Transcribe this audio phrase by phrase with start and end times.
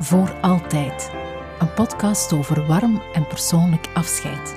[0.00, 1.10] Voor Altijd,
[1.58, 4.56] een podcast over warm en persoonlijk afscheid.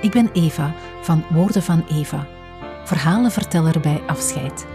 [0.00, 2.26] Ik ben Eva van Woorden van Eva,
[2.84, 4.66] verhalenverteller bij afscheid.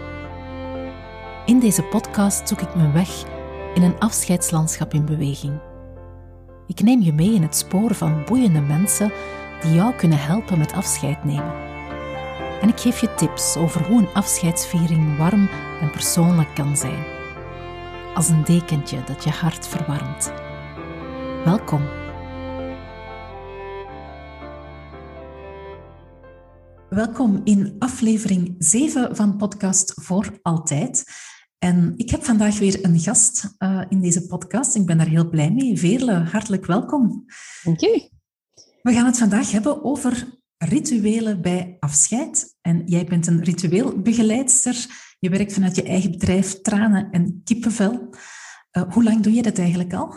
[1.44, 3.24] In deze podcast zoek ik mijn weg
[3.74, 5.60] in een afscheidslandschap in beweging.
[6.66, 9.12] Ik neem je mee in het spoor van boeiende mensen
[9.62, 11.54] die jou kunnen helpen met afscheid nemen.
[12.60, 15.48] En ik geef je tips over hoe een afscheidsviering warm
[15.80, 17.18] en persoonlijk kan zijn
[18.14, 20.32] als een dekentje dat je hart verwarmt.
[21.44, 21.88] Welkom.
[26.88, 31.04] Welkom in aflevering 7 van podcast Voor Altijd.
[31.58, 34.74] En ik heb vandaag weer een gast uh, in deze podcast.
[34.74, 35.78] Ik ben daar heel blij mee.
[35.78, 37.24] Veerle, hartelijk welkom.
[37.62, 38.10] Dank je.
[38.82, 42.56] We gaan het vandaag hebben over rituelen bij afscheid.
[42.60, 44.86] En jij bent een ritueelbegeleidster.
[45.20, 48.08] Je werkt vanuit je eigen bedrijf Tranen en Kippenvel.
[48.72, 50.14] Uh, hoe lang doe je dat eigenlijk al?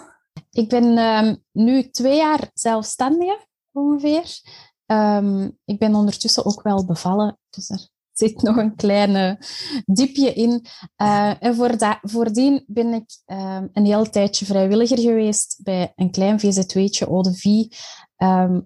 [0.49, 4.41] Ik ben um, nu twee jaar zelfstandige ongeveer.
[4.85, 7.89] Um, ik ben ondertussen ook wel bevallen, dus er
[8.23, 9.39] zit nog een kleine
[9.85, 10.65] diepje in.
[11.01, 11.55] Uh, en
[12.01, 17.75] voordien ben ik um, een heel tijdje vrijwilliger geweest bij een klein VZW'tje, Ode Vie,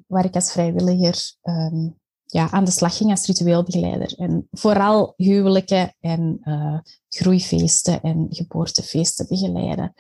[0.08, 1.36] waar ik als vrijwilliger
[2.28, 4.14] ja, aan de slag ging als ritueelbegeleider.
[4.18, 9.94] En vooral huwelijken en uh, groeifeesten en geboortefeesten begeleiden.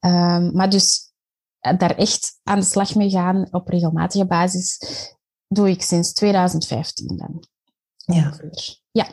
[0.00, 1.12] Um, maar dus
[1.58, 4.78] eh, daar echt aan de slag mee gaan op regelmatige basis
[5.48, 7.44] doe ik sinds 2015 dan.
[7.96, 8.32] Ja.
[8.90, 9.06] Ja.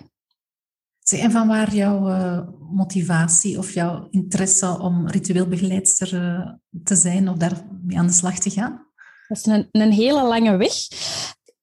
[1.19, 6.51] En van waar jouw uh, motivatie of jouw interesse om ritueelbegeleidster uh,
[6.83, 8.87] te zijn of daarmee aan de slag te gaan?
[9.27, 10.73] Dat is een, een hele lange weg.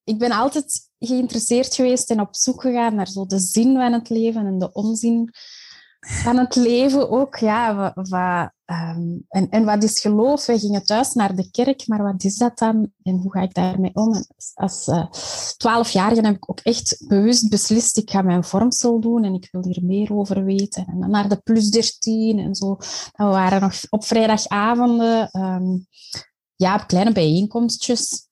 [0.09, 4.09] Ik ben altijd geïnteresseerd geweest en op zoek gegaan naar zo de zin van het
[4.09, 5.29] leven en de onzin
[5.99, 7.35] van het leven ook.
[7.35, 10.45] Ja, um, en, en wat is geloof?
[10.45, 12.91] Wij gingen thuis naar de kerk, maar wat is dat dan?
[13.03, 14.25] En hoe ga ik daarmee om?
[14.53, 15.09] Als eh,
[15.57, 19.47] twaalfjarige uh, heb ik ook echt bewust beslist, ik ga mijn vormsel doen en ik
[19.51, 20.85] wil hier meer over weten.
[20.85, 22.75] En dan naar de plus 13 en zo.
[23.13, 25.87] we waren nog op vrijdagavonden, um,
[26.55, 28.27] ja, op kleine bijeenkomstjes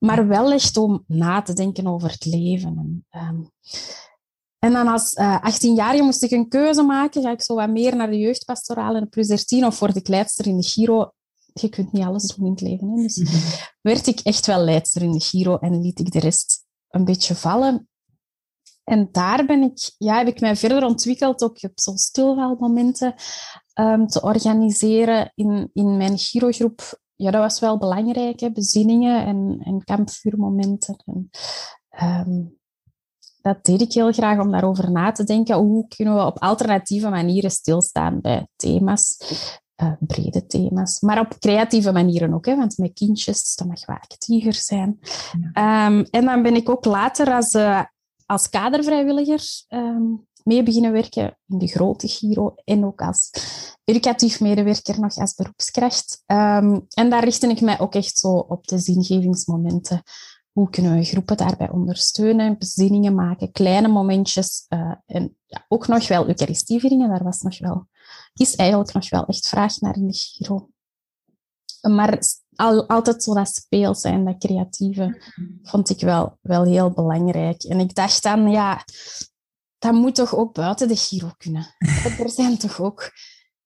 [0.00, 2.76] maar wel echt om na te denken over het leven.
[2.78, 3.42] En, ehm,
[4.58, 7.22] en dan als uh, eh, 18-jarige moest ik een keuze maken.
[7.22, 10.08] Ga ik zo wat meer naar de jeugdpastoraal en de plus 13 of word ik
[10.08, 11.12] leidster in de Giro?
[11.52, 12.88] Je kunt niet alles doen in het leven.
[12.88, 13.02] Hè?
[13.02, 13.36] Dus mhm.
[13.80, 17.34] werd ik echt wel leidster in de Giro en liet ik de rest een beetje
[17.34, 17.88] vallen.
[18.84, 23.14] En daar ben ik, ja, heb ik mij verder ontwikkeld, ook op zo'n stilvalmomenten
[23.74, 28.50] um, te organiseren in, in mijn Giro-groep ja, dat was wel belangrijk, hè?
[28.50, 31.02] bezinningen en, en kampvuurmomenten.
[31.04, 31.30] En,
[32.28, 32.58] um,
[33.42, 35.56] dat deed ik heel graag om daarover na te denken.
[35.56, 39.16] Hoe kunnen we op alternatieve manieren stilstaan bij thema's,
[39.82, 42.46] uh, brede thema's, maar op creatieve manieren ook.
[42.46, 42.56] Hè?
[42.56, 44.98] Want met kindjes, dat mag wel actiever zijn.
[45.34, 47.84] Um, en dan ben ik ook later als, uh,
[48.26, 53.30] als kadervrijwilliger um, mee beginnen werken in de grote Giro en ook als
[53.84, 56.22] educatief medewerker nog als beroepskracht.
[56.26, 60.02] Um, en daar richtte ik mij ook echt zo op de zingevingsmomenten.
[60.52, 66.08] Hoe kunnen we groepen daarbij ondersteunen, bezinningen maken, kleine momentjes uh, en ja, ook nog
[66.08, 67.08] wel eucharistievieringen.
[67.08, 67.86] Daar was nog wel,
[68.34, 70.68] is eigenlijk nog wel echt vraag naar in de Giro.
[71.80, 72.18] Maar
[72.54, 75.58] al, altijd zo dat speels en dat creatieve mm-hmm.
[75.62, 77.62] vond ik wel, wel heel belangrijk.
[77.62, 78.84] En ik dacht dan, ja,
[79.80, 81.74] dat moet toch ook buiten de Giro kunnen.
[82.18, 83.10] er zijn toch ook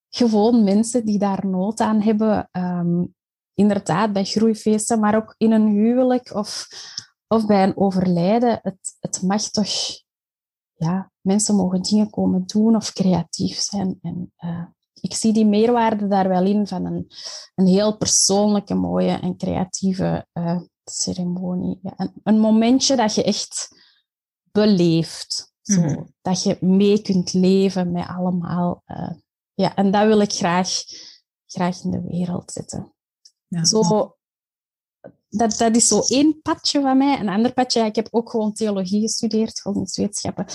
[0.09, 2.49] gewoon mensen die daar nood aan hebben.
[2.53, 3.15] Um,
[3.55, 6.69] inderdaad, bij groeifeesten, maar ook in een huwelijk of,
[7.27, 8.59] of bij een overlijden.
[8.63, 10.03] Het, het mag toch...
[10.77, 13.99] Ja, mensen mogen dingen komen doen of creatief zijn.
[14.03, 14.65] En uh,
[15.01, 17.11] ik zie die meerwaarde daar wel in van een,
[17.55, 21.79] een heel persoonlijke, mooie en creatieve uh, ceremonie.
[21.83, 23.69] Ja, een, een momentje dat je echt
[24.53, 25.54] beleeft.
[25.65, 26.03] Zo, mhm.
[26.23, 28.83] Dat je mee kunt leven met allemaal.
[28.87, 29.11] Uh,
[29.55, 30.69] ja, en dat wil ik graag,
[31.47, 32.95] graag in de wereld zetten.
[33.49, 33.65] Ja.
[33.65, 34.17] Zo,
[35.29, 37.21] dat, dat is zo één padje van mij.
[37.21, 40.47] Een ander padje, ja, ik heb ook gewoon theologie gestudeerd, godsdienstwetenschappen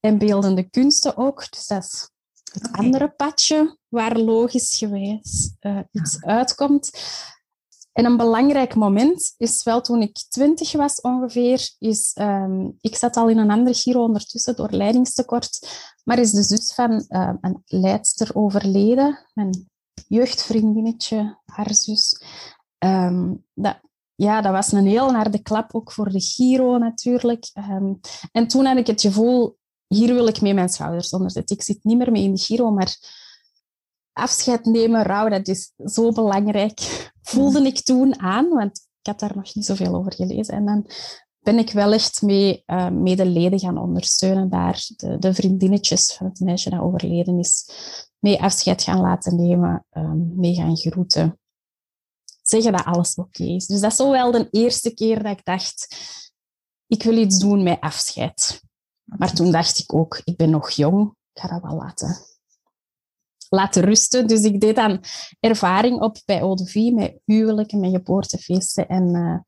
[0.00, 1.50] en beeldende kunsten ook.
[1.50, 2.10] Dus dat is
[2.52, 6.90] het andere padje waar logisch gewijs uh, iets uitkomt.
[7.92, 13.16] En een belangrijk moment is wel toen ik twintig was ongeveer, is, um, ik zat
[13.16, 15.68] al in een andere giro ondertussen door leidingstekort,
[16.04, 19.70] maar is de zus van uh, een leidster overleden, mijn
[20.08, 22.22] jeugdvriendinnetje, haar zus.
[22.78, 23.80] Um, dat,
[24.14, 27.50] ja, dat was een heel harde klap, ook voor de giro natuurlijk.
[28.32, 29.56] En toen had ik het gevoel,
[29.86, 31.56] hier wil ik mee mijn schouders onder zetten.
[31.56, 32.96] Ik zit niet meer mee in de giro, maar
[34.12, 36.80] afscheid nemen, rouw, dat is zo belangrijk.
[37.22, 40.54] Voelde ik toen aan, want ik had daar nog niet zoveel over gelezen.
[40.54, 40.86] En dan
[41.38, 44.84] ben ik wel echt mee uh, medeleden gaan ondersteunen daar.
[44.96, 47.70] De, de, vriendinnetjes van het meisje dat overleden is,
[48.18, 51.38] mee afscheid gaan laten nemen, um, mee gaan groeten.
[52.42, 53.66] Zeggen dat alles oké is.
[53.66, 55.96] Dus dat is zo wel de eerste keer dat ik dacht,
[56.86, 58.62] ik wil iets doen met afscheid.
[59.02, 62.16] Maar toen dacht ik ook, ik ben nog jong, ik ga dat wel laten,
[63.52, 64.26] laten rusten.
[64.26, 65.04] Dus ik deed dan
[65.40, 68.88] ervaring op bij Eau met huwelijken, met geboortefeesten.
[68.88, 69.38] En, uh,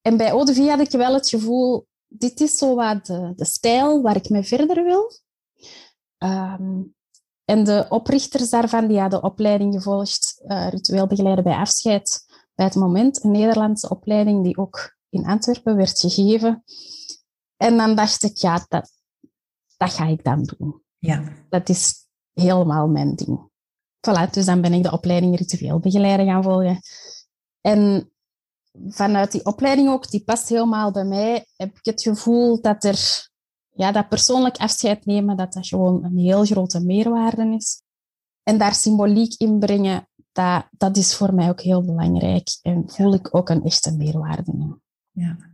[0.00, 4.02] en bij Eau had ik wel het gevoel, dit is zo wat de, de stijl
[4.02, 5.12] waar ik mee verder wil.
[6.18, 6.94] Um,
[7.44, 12.24] en de oprichters daarvan die hadden opleiding gevolgd, uh, ritueel begeleiden bij afscheid
[12.54, 13.24] bij het moment.
[13.24, 16.64] Een Nederlandse opleiding die ook in Antwerpen werd gegeven.
[17.56, 18.90] En dan dacht ik, ja, dat,
[19.76, 20.82] dat ga ik dan doen.
[20.98, 21.22] Ja.
[21.48, 22.03] Dat is
[22.34, 23.52] helemaal mijn ding.
[24.00, 26.80] Voilà, dus dan ben ik de opleiding ritueel begeleider gaan volgen.
[27.60, 28.12] En
[28.86, 33.28] vanuit die opleiding ook, die past helemaal bij mij, heb ik het gevoel dat er,
[33.70, 37.82] ja, dat persoonlijk afscheid nemen, dat dat gewoon een heel grote meerwaarde is.
[38.42, 42.58] En daar symboliek in brengen, dat, dat is voor mij ook heel belangrijk.
[42.62, 44.80] En voel ik ook een echte meerwaarde in.
[45.10, 45.53] Ja.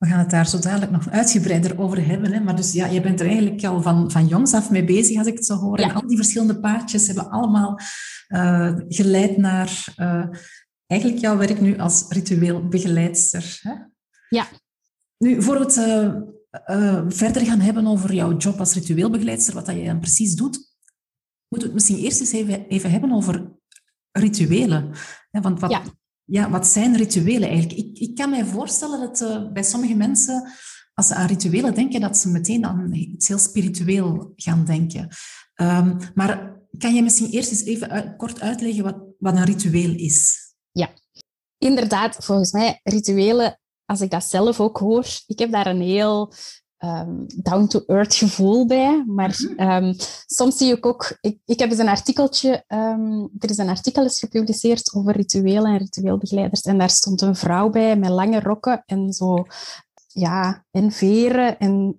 [0.00, 2.32] We gaan het daar zo dadelijk nog uitgebreider over hebben.
[2.32, 2.40] Hè?
[2.40, 5.26] Maar dus ja, je bent er eigenlijk al van, van jongs af mee bezig, als
[5.26, 5.78] ik het zo hoor.
[5.78, 7.78] En al die verschillende paardjes hebben allemaal
[8.28, 10.24] uh, geleid naar uh,
[10.86, 13.58] eigenlijk jouw werk nu als ritueel begeleidster.
[13.62, 13.72] Hè?
[14.28, 14.46] Ja.
[15.18, 15.76] Nu, voor we het
[16.66, 20.34] uh, verder gaan hebben over jouw job als ritueel begeleidster, wat dat je dan precies
[20.34, 20.56] doet,
[21.48, 23.52] moeten we het misschien eerst eens even, even hebben over
[24.12, 24.92] rituelen.
[25.30, 25.82] Want wat, ja
[26.30, 27.78] ja, wat zijn rituelen eigenlijk?
[27.78, 30.48] Ik, ik kan mij voorstellen dat uh, bij sommige mensen,
[30.94, 35.08] als ze aan rituelen denken, dat ze meteen aan iets heel spiritueel gaan denken.
[35.60, 40.38] Um, maar kan je misschien eerst eens even kort uitleggen wat, wat een ritueel is?
[40.72, 40.90] Ja,
[41.58, 46.32] inderdaad, volgens mij rituelen, als ik dat zelf ook hoor, ik heb daar een heel
[46.84, 49.04] um, down-to-earth gevoel bij.
[49.06, 49.94] Maar um,
[50.26, 51.18] soms zie ik ook...
[51.20, 52.64] Ik, ik heb eens een artikeltje...
[52.68, 56.60] Um, er is een artikel is gepubliceerd over rituelen en ritueelbegeleiders.
[56.60, 59.44] En daar stond een vrouw bij met lange rokken en zo...
[60.12, 61.96] Ja, en veren en...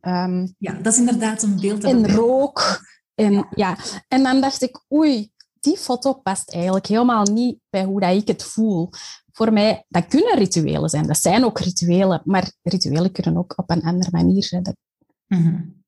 [0.58, 1.84] ja, dat is inderdaad een beeld.
[1.84, 2.82] En rook.
[3.16, 3.48] En, ja.
[3.56, 3.78] ja.
[4.08, 8.28] en dan dacht ik, oei, die foto past eigenlijk helemaal niet bij hoe dat ik
[8.28, 8.90] het voel
[9.32, 11.08] voor mij, dat kunnen rituelen zijn.
[11.08, 14.76] Dat zijn ook rituelen, maar rituelen kunnen ook op een andere manier zijn.
[15.28, 15.84] Mm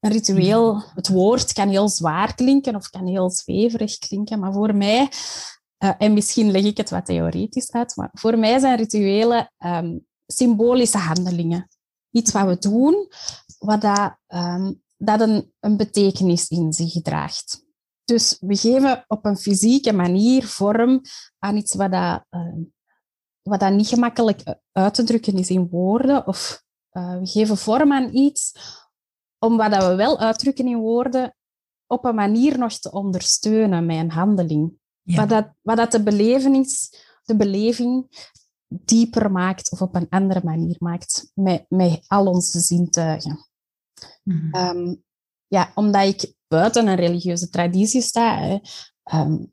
[0.00, 4.74] Een ritueel, het woord kan heel zwaar klinken of kan heel zweverig klinken, maar voor
[4.74, 5.08] mij,
[5.84, 10.06] uh, en misschien leg ik het wat theoretisch uit, maar voor mij zijn rituelen um,
[10.26, 11.68] symbolische handelingen.
[12.10, 13.08] Iets wat we doen,
[13.58, 17.66] wat dat, um, dat een, een betekenis in zich draagt.
[18.08, 21.00] Dus we geven op een fysieke manier vorm
[21.38, 22.54] aan iets wat, dat, uh,
[23.42, 26.26] wat dat niet gemakkelijk uit te drukken is in woorden.
[26.26, 26.62] Of
[26.92, 28.52] uh, we geven vorm aan iets
[29.38, 31.36] om wat dat we wel uitdrukken in woorden
[31.86, 34.72] op een manier nog te ondersteunen met een handeling.
[35.02, 36.66] Wat, dat, wat dat de, beleving,
[37.24, 38.06] de beleving
[38.68, 43.46] dieper maakt of op een andere manier maakt met, met al onze zintuigen.
[44.22, 45.06] Mm um,
[45.48, 48.60] ja, omdat ik buiten een religieuze traditie sta,
[49.12, 49.52] um,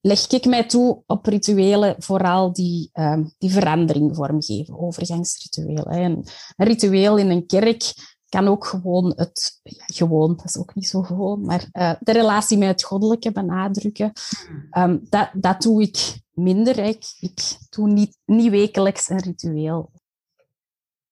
[0.00, 5.86] leg ik mij toe op rituelen vooral die, um, die verandering vormgeven, overgangsrituelen.
[5.86, 6.24] En
[6.56, 7.92] een ritueel in een kerk
[8.28, 12.12] kan ook gewoon het, ja, gewoon, dat is ook niet zo gewoon, maar uh, de
[12.12, 14.12] relatie met het goddelijke benadrukken.
[14.78, 16.78] Um, dat, dat doe ik minder.
[16.78, 19.90] Ik, ik doe niet, niet wekelijks een ritueel.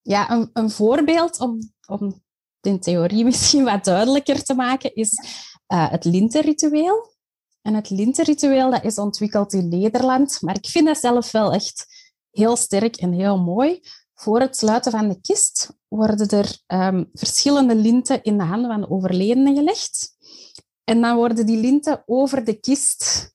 [0.02, 2.22] Ja, een, een voorbeeld om, om
[2.66, 5.12] in theorie misschien wat duidelijker te maken, is
[5.72, 7.16] uh, het lintenritueel.
[7.62, 11.86] En het lintenritueel dat is ontwikkeld in Nederland, maar ik vind dat zelf wel echt
[12.30, 13.80] heel sterk en heel mooi.
[14.14, 18.80] Voor het sluiten van de kist worden er um, verschillende linten in de handen van
[18.80, 20.16] de overledene gelegd.
[20.84, 23.32] En dan worden die linten over de kist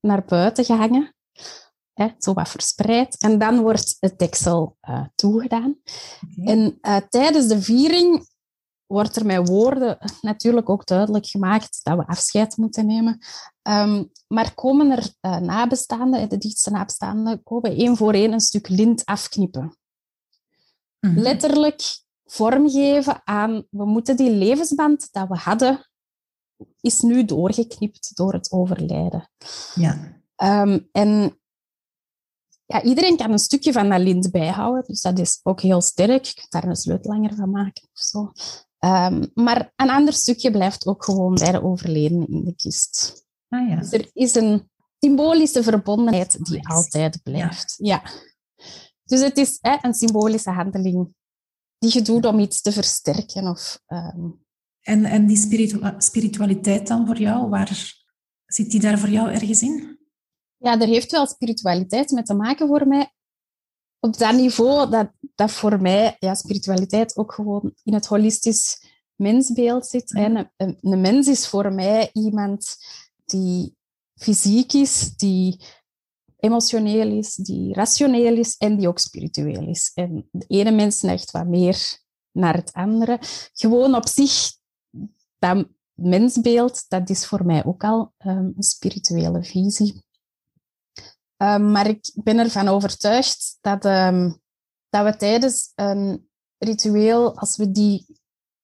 [0.00, 1.14] naar buiten gehangen,
[1.92, 3.18] hè, zo wat verspreid.
[3.18, 5.80] En dan wordt het deksel uh, toegedaan.
[6.38, 6.54] Okay.
[6.54, 8.26] En uh, tijdens de viering
[8.88, 13.18] wordt er met woorden natuurlijk ook duidelijk gemaakt dat we afscheid moeten nemen.
[13.62, 18.68] Um, maar komen er uh, nabestaanden, de dichtste nabestaanden, komen één voor één een stuk
[18.68, 19.78] lint afknippen.
[21.00, 21.18] Mm -hmm.
[21.18, 21.82] Letterlijk
[22.24, 25.88] vormgeven aan, we moeten die levensband dat we hadden,
[26.80, 29.30] is nu doorgeknipt door het overlijden.
[29.74, 30.22] Ja.
[30.62, 31.40] Um, en
[32.66, 36.24] ja, iedereen kan een stukje van dat lint bijhouden, dus dat is ook heel sterk.
[36.24, 38.32] Je kunt daar een sleutelanger van maken of zo.
[38.84, 43.24] Um, maar een ander stukje blijft ook gewoon bij de overledene in de kist.
[43.48, 43.76] Ah, ja.
[43.76, 47.74] Dus er is een symbolische verbondenheid die altijd blijft.
[47.76, 48.02] Ja.
[49.04, 51.14] Dus het is hè, een symbolische handeling
[51.78, 53.48] die je doet om iets te versterken.
[53.48, 54.30] Of, ehm,
[54.80, 57.94] En, en die spiritu- spiritualiteit dan voor jou, waar
[58.46, 59.98] zit die daar voor jou ergens in?
[60.56, 63.12] ja, er heeft wel spiritualiteit mee te maken voor mij.
[64.00, 69.86] Op dat niveau dat, dat voor mij ja, spiritualiteit ook gewoon in het holistisch mensbeeld
[69.86, 70.12] zit.
[70.12, 70.22] Mhm.
[70.24, 72.76] Een, een, een mens is voor mij iemand
[73.24, 73.76] die
[74.14, 75.60] fysiek is, die
[76.38, 79.90] emotioneel is, die rationeel is en die ook spiritueel is.
[79.94, 81.98] En de ene mens neigt wat meer
[82.32, 83.18] naar het andere.
[83.52, 84.32] Gewoon op zich,
[85.38, 90.02] dat mensbeeld, dat is voor mij ook al ehm, een spirituele visie.
[91.42, 94.40] Um, maar ik ben ervan overtuigd dat, um,
[94.88, 96.28] dat we tijdens een
[96.58, 98.06] ritueel, als we die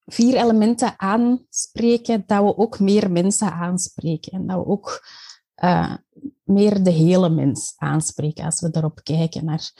[0.05, 4.31] vier elementen aanspreken, dat we ook meer mensen aanspreken.
[4.31, 5.07] En dat we ook
[5.63, 5.95] uh,
[6.43, 9.45] meer de hele mens aanspreken als we daarop kijken.
[9.45, 9.71] Naar,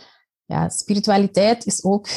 [0.45, 2.07] ja, spiritualiteit is ook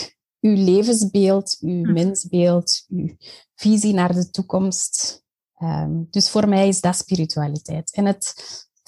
[0.40, 1.92] uw levensbeeld, uw hm.
[1.92, 3.16] mensbeeld, uw
[3.54, 5.24] visie naar de toekomst.
[5.62, 7.92] Um, dus voor mij is dat spiritualiteit.
[7.94, 8.34] En het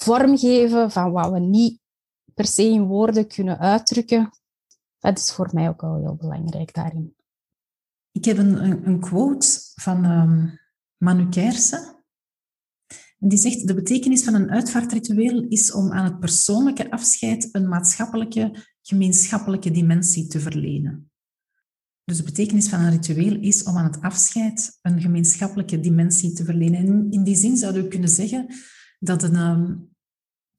[0.03, 1.79] vormgeven van wat we niet
[2.33, 4.29] per se in woorden kunnen uitdrukken,
[4.99, 7.15] dat is voor mij ook al heel belangrijk daarin.
[8.11, 10.59] Ik heb een, een, quote van um,
[10.97, 11.95] Manu Kersen.
[13.19, 17.67] En die zegt, de betekenis van een uitvaartritueel is om aan het persoonlijke afscheid een
[17.67, 21.11] maatschappelijke, gemeenschappelijke dimensie te verlenen.
[22.03, 26.43] Dus de betekenis van een ritueel is om aan het afscheid een gemeenschappelijke dimensie te
[26.43, 26.79] verlenen.
[26.79, 28.47] En in die zin zouden we kunnen zeggen
[28.99, 29.90] dat een, um,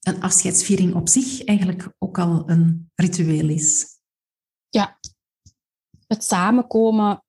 [0.02, 3.86] een afscheidsviering op zich eigenlijk ook al een ritueel is.
[4.68, 4.98] Ja,
[6.06, 7.24] het samenkomen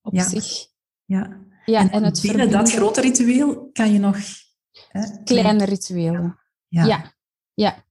[0.00, 0.28] op ja.
[0.28, 0.68] zich.
[1.04, 2.50] Ja, ja en, en het binnen verbinden.
[2.50, 4.16] dat grote ritueel kan je nog...
[4.88, 6.38] Hè, Kleine rituelen.
[6.68, 6.84] Ja.
[6.84, 7.14] Ja.
[7.54, 7.84] ja.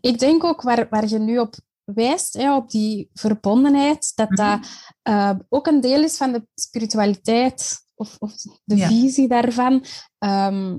[0.00, 1.54] Ik denk ook waar, waar je nu op
[1.84, 7.86] wijst, hè, op die verbondenheid, dat dat uh, ook een deel is van de spiritualiteit
[7.94, 8.88] of, of de Ja.
[8.88, 9.84] visie daarvan.
[10.18, 10.78] Ehm,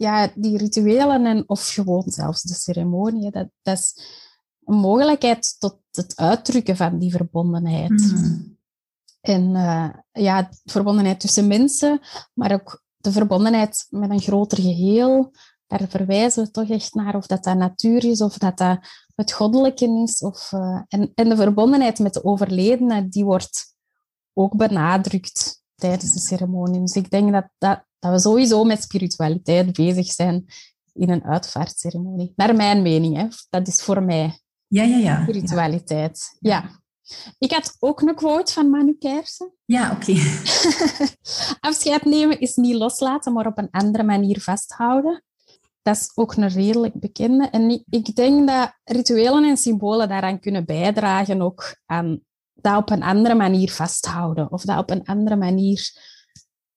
[0.00, 4.02] ja, die rituelen en, of gewoon zelfs de ceremonie, dat, dat is
[4.64, 7.90] een mogelijkheid tot het uitdrukken van die verbondenheid.
[7.90, 8.40] Mhm.
[9.20, 12.00] En uh, ja, verbondenheid tussen mensen,
[12.34, 15.32] maar ook de verbondenheid met een groter geheel.
[15.66, 18.78] Daar verwijzen we toch echt naar of dat dat natuur is of dat dat
[19.14, 20.20] het goddelijke is.
[20.20, 23.74] Of, uh, en, en de verbondenheid met de overledene, die wordt
[24.32, 26.80] ook benadrukt tijdens de ceremonie.
[26.80, 30.44] Dus ik denk dat, dat, dat we sowieso met spiritualiteit bezig zijn
[30.92, 32.32] in een uitvaartceremonie.
[32.36, 33.26] Naar mijn mening, hè.
[33.50, 35.22] dat is voor mij Ja, ja, ja.
[35.22, 36.36] spiritualiteit.
[36.40, 36.50] Ja.
[36.50, 36.78] ja.
[37.38, 39.52] Ik had ook een quote van Manu Kersen.
[39.64, 40.12] Ja, oké.
[41.68, 45.24] Afscheid nemen is niet loslaten, maar op een andere manier vasthouden.
[45.82, 47.48] Dat is ook een redelijk bekende.
[47.48, 52.20] En ik denk dat rituelen en symbolen daaraan kunnen bijdragen ook aan
[52.54, 54.52] dat op een andere manier vasthouden.
[54.52, 55.90] Of dat op een andere manier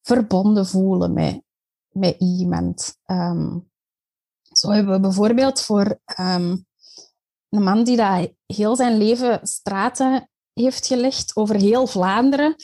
[0.03, 1.41] verbonden voelen met,
[1.89, 2.97] met iemand.
[3.05, 3.71] Um,
[4.51, 6.65] zo hebben we bijvoorbeeld voor um,
[7.49, 12.55] een man die dat heel zijn leven straten heeft gelegd over heel Vlaanderen.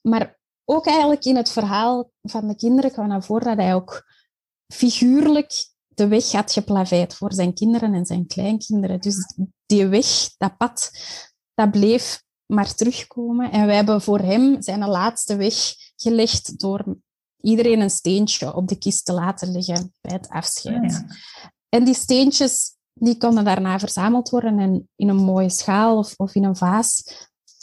[0.00, 4.04] Maar ook eigenlijk in het verhaal van de kinderen kwam naar voren dat hij ook
[4.72, 9.00] figuurlijk de weg had geplaveid voor zijn kinderen en zijn kleinkinderen.
[9.00, 9.34] Dus
[9.66, 10.90] die weg, dat pad,
[11.54, 13.50] dat bleef maar terugkomen.
[13.50, 15.54] En wij hebben voor hem zijn laatste weg
[16.04, 16.96] gelegd door
[17.40, 20.92] iedereen een steentje op de kist te laten liggen bij het afscheid.
[20.92, 21.16] Ja, ja.
[21.68, 26.34] En die steentjes die konden daarna verzameld worden en in een mooie schaal of, of
[26.34, 27.04] in een vaas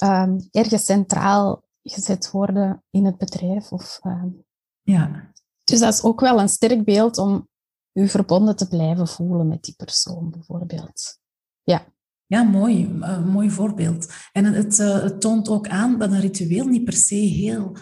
[0.04, 3.72] um, ergens centraal gezet worden in het bedrijf.
[3.72, 4.46] Of, um,
[4.82, 5.32] Ja.
[5.64, 7.48] Dus dat is ook wel een sterk beeld om
[7.94, 11.20] u verbonden te blijven voelen met die persoon, bijvoorbeeld.
[11.64, 11.86] Ja.
[12.26, 12.86] Ja, mooi.
[12.86, 14.14] Uh, mooi voorbeeld.
[14.32, 17.76] En het, uh, het, toont ook aan dat een ritueel niet per se heel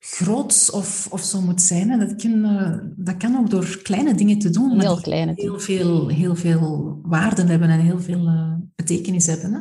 [0.00, 1.90] groots of, of zo moet zijn.
[1.90, 4.80] En dat kan, uh, dat kan ook door kleine dingen te doen.
[4.80, 9.52] Heel kleine heel veel, heel veel waarden hebben en heel veel uh, betekenis hebben.
[9.52, 9.60] Hè?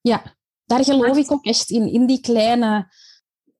[0.00, 1.92] Ja, daar geloof ik ook echt in.
[1.92, 2.92] In die kleine,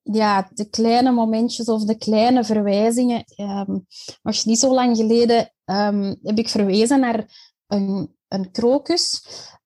[0.01, 3.23] ja, de kleine momentjes of de kleine verwijzingen.
[3.35, 3.85] Um,
[4.21, 7.25] nog niet zo lang geleden um, heb ik verwezen naar
[7.67, 9.21] een, een krokus.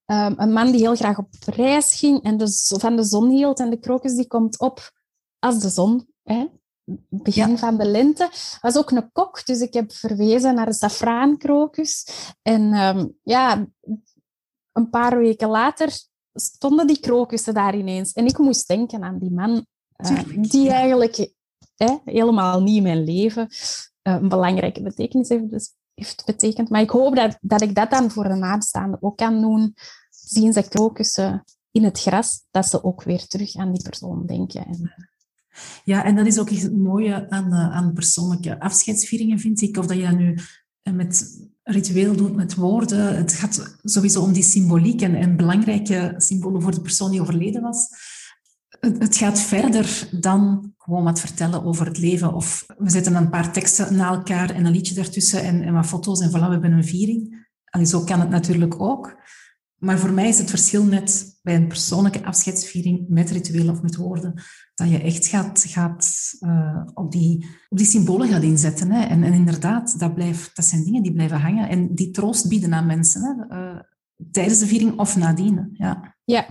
[0.06, 3.60] Um, een man die heel graag op reis ging en dus van de zon hield.
[3.60, 4.90] En de krokus die komt op
[5.38, 6.12] als de zon.
[6.24, 6.46] Hè?
[7.08, 7.56] Begin ja.
[7.56, 8.30] van de lente.
[8.60, 12.06] was ook een kok, dus ik heb verwezen naar de safraankrokus.
[12.42, 13.66] En um, ja,
[14.72, 15.92] een paar weken later
[16.34, 18.12] stonden die krokussen daar ineens.
[18.12, 19.66] En ik moest denken aan die man,
[19.96, 21.32] uh, die eigenlijk
[21.74, 23.48] hè, helemaal niet in mijn leven
[24.02, 26.68] eh, een belangrijke betekenis heeft, dus, heeft betekend.
[26.68, 29.74] Maar ik hoop dat, dat ik dat dan voor de nabestaanden ook kan doen.
[30.10, 34.66] Zien ze krokussen in het gras, dat ze ook weer terug aan die persoon denken.
[34.66, 34.94] En,
[35.84, 39.76] ja, en dat is ook het mooie aan, uh, aan persoonlijke afscheidsvieringen, vind ik.
[39.76, 40.38] Of dat je dat nu
[40.92, 43.16] met ritueel doet, met woorden.
[43.16, 47.88] Het gaat sowieso om die symboliek en, belangrijke symbolen voor de persoon die overleden was
[48.80, 52.34] het, gaat verder dan gewoon wat vertellen over het leven.
[52.34, 55.86] Of we zetten een paar teksten na elkaar en een liedje daartussen en, en wat
[55.86, 57.46] foto's en voilà, we hebben een viering.
[57.64, 59.16] En zo kan het natuurlijk ook.
[59.78, 63.96] Maar voor mij is het verschil net bij een persoonlijke afscheidsviering met rituelen of met
[63.96, 64.42] woorden,
[64.74, 68.90] dat je echt gaat, gaat uh, op, die, op die symbolen gaat inzetten.
[68.90, 69.06] Hè.
[69.06, 72.74] En, en inderdaad, dat, blijft, dat zijn dingen die blijven hangen en die troost bieden
[72.74, 73.22] aan mensen.
[73.22, 73.56] Hè.
[73.56, 73.80] Uh,
[74.30, 75.70] tijdens de viering of nadien.
[75.72, 76.16] Ja.
[76.24, 76.46] ja,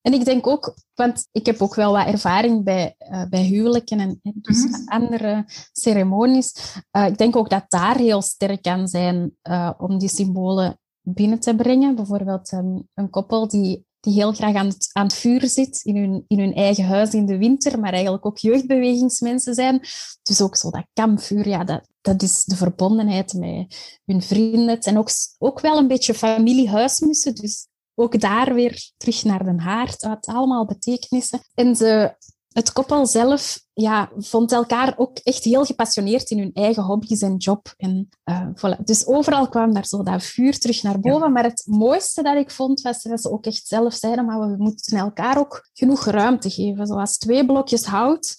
[0.00, 4.00] en ik denk ook, want ik heb ook wel wat ervaring bij, uh, bij huwelijken
[4.00, 4.88] en, dus mhm.
[4.88, 6.76] andere ceremonies.
[6.90, 9.36] Ik denk ook dat daar heel sterk kan zijn
[9.78, 11.94] om die symbolen binnen te brengen.
[11.94, 15.96] Bijvoorbeeld um, een koppel die, die heel graag aan het, aan het vuur zit in
[15.96, 19.80] hun, in hun eigen huis in de winter, maar eigenlijk ook jeugdbewegingsmensen zijn.
[20.22, 24.80] Dus ook zo dat kampvuur, ja, dat, dat is de verbondenheid met hun vrienden.
[24.80, 27.34] En ook, ook wel een beetje familiehuismussen.
[27.34, 30.02] Dus ook daar weer terug naar de haard.
[30.02, 31.40] Het allemaal betekenissen.
[31.54, 32.14] En ze,
[32.52, 37.36] het koppel zelf ja, vond elkaar ook echt heel gepassioneerd in hun eigen hobby's en
[37.36, 37.74] job.
[37.76, 38.84] En, uh, voilà.
[38.84, 41.32] Dus overal kwam daar zo dat vuur terug naar boven.
[41.32, 44.54] Maar het mooiste dat ik vond, was dat ze ook echt zelf zeiden, maar we
[44.56, 46.86] moeten elkaar ook genoeg ruimte geven.
[46.86, 48.36] Zoals twee blokjes hout,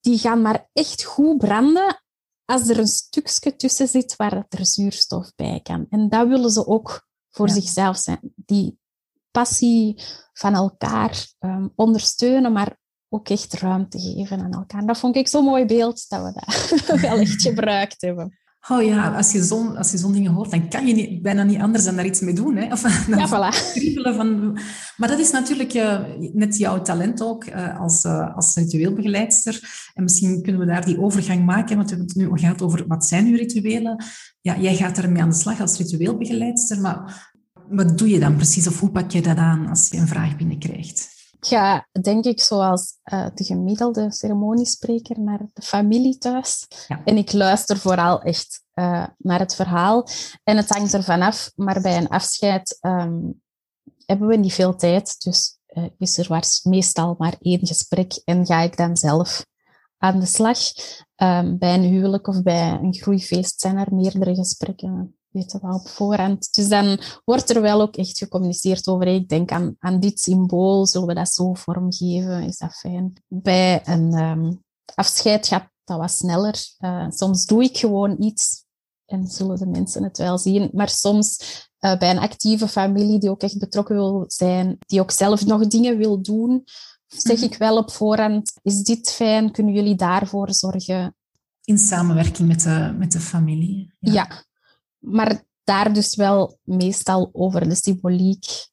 [0.00, 2.02] die gaan maar echt goed branden
[2.44, 5.86] als er een stukje tussen zit waar er zuurstof bij kan.
[5.90, 8.20] En dat willen ze ook voor zichzelf zijn.
[8.34, 8.78] Die,
[9.38, 12.78] passie van elkaar um, ondersteunen, maar
[13.14, 14.86] ook echt ruimte geven aan elkaar.
[14.86, 16.42] Dat vond ik zo'n mooi beeld dat we
[16.86, 18.38] dat wel echt gebruikt hebben.
[18.68, 21.84] Oh ja, als je zo'n zo dingen hoort, dan kan je niet, bijna niet anders
[21.84, 22.56] dan daar iets mee doen.
[22.56, 22.72] Hè?
[22.72, 24.16] Of, ja, voilà.
[24.16, 24.58] Van,
[24.96, 26.00] maar dat is natuurlijk uh,
[26.32, 29.60] net jouw talent ook uh, als, uh, als ritueelbegeleidster.
[29.94, 32.84] En misschien kunnen we daar die overgang maken, want we hebben het nu gehad over
[32.86, 34.04] wat zijn uw rituelen.
[34.40, 37.32] Ja, jij gaat ermee aan de slag als ritueelbegeleidster, maar
[37.68, 40.36] wat doe je dan precies of hoe pak je dat aan als je een vraag
[40.36, 41.13] binnenkrijgt?
[41.44, 46.66] Ik ga, denk ik, zoals uh, de gemiddelde ceremoniespreker naar de familie thuis.
[47.04, 50.08] En ik luister vooral echt uh, naar het verhaal.
[50.44, 53.42] En het hangt ervan af, maar bij een afscheid um,
[54.06, 55.24] hebben we niet veel tijd.
[55.24, 59.46] Dus uh, is er meestal maar één gesprek en ga ik dan zelf
[59.98, 60.58] aan de slag.
[61.16, 65.88] Um, bij een huwelijk of bij een groeifeest zijn er meerdere gesprekken weten we op
[65.88, 66.54] voorhand.
[66.54, 70.86] Dus dan wordt er wel ook echt gecommuniceerd over, ik denk aan, aan dit symbool,
[70.86, 73.12] zullen we dat zo vormgeven, is dat fijn.
[73.28, 74.62] Bij een um,
[74.94, 76.54] afscheid gaat dat wat sneller.
[76.78, 78.64] Uh, soms doe ik gewoon iets
[79.06, 80.70] en zullen de mensen het wel zien.
[80.72, 81.40] Maar soms
[81.80, 85.66] uh, bij een actieve familie die ook echt betrokken wil zijn, die ook zelf nog
[85.66, 86.64] dingen wil doen,
[87.06, 87.44] zeg mhm.
[87.44, 89.52] ik wel op voorhand, is dit fijn?
[89.52, 91.16] Kunnen jullie daarvoor zorgen?
[91.64, 93.92] In samenwerking met de, met de familie.
[93.98, 94.44] ja, ja
[95.04, 98.72] maar daar dus wel meestal over de symboliek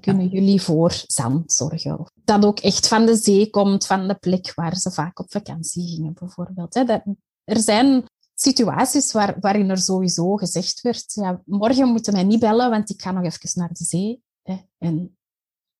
[0.00, 2.12] kunnen jullie voor zand zorgen.
[2.14, 5.88] Dat ook echt van de zee komt, van de plek waar ze vaak op vakantie
[5.88, 6.74] gingen, bijvoorbeeld.
[6.74, 6.84] Hè.
[6.84, 7.02] Dat,
[7.44, 8.04] er zijn
[8.34, 13.02] situaties waar, waarin er sowieso gezegd werd, ja, morgen moeten mij niet bellen, want ik
[13.02, 14.22] ga nog even naar de zee.
[14.42, 14.56] Hè.
[14.78, 15.18] En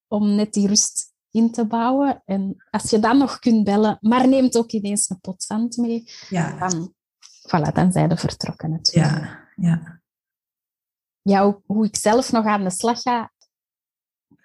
[0.09, 2.22] om net die rust in te bouwen.
[2.24, 6.05] En als je dan nog kunt bellen, maar neemt ook ineens een pot zand mee,
[6.29, 6.59] ja.
[6.59, 9.14] dan, voilà, dan zijn ze vertrokken natuurlijk.
[9.14, 10.00] Ja ja.
[11.22, 13.32] Ja, hoe, ik zelf nog aan de slag ga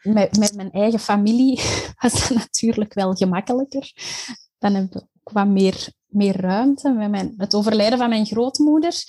[0.01, 1.61] met, met mijn eigen familie,
[2.01, 3.93] was dat natuurlijk wel gemakkelijker.
[4.57, 6.89] Dan heb ik ook wat meer, meer ruimte.
[6.89, 9.03] Met mijn, het overlijden van mijn grootmoeder.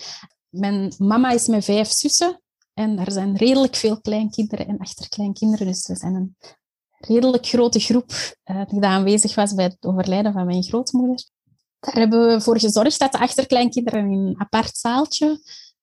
[0.48, 2.40] Mijn mama is met vijf zussen.
[2.74, 5.66] En er zijn redelijk veel kleinkinderen en achterkleinkinderen.
[5.66, 6.36] Dus we zijn een
[6.98, 8.12] redelijk grote groep
[8.44, 11.24] uh, die aanwezig was bij het overlijden van mijn grootmoeder.
[11.80, 15.40] Daar hebben we voor gezorgd dat de achterkleinkinderen in een apart zaaltje